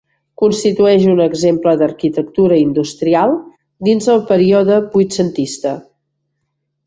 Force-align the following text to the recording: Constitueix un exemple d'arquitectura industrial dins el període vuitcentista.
Constitueix 0.41 1.03
un 1.09 1.19
exemple 1.25 1.73
d'arquitectura 1.81 2.57
industrial 2.61 3.35
dins 3.89 4.09
el 4.15 4.23
període 4.31 4.79
vuitcentista. 4.97 5.75